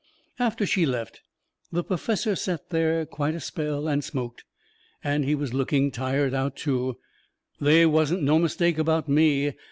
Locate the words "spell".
3.39-3.87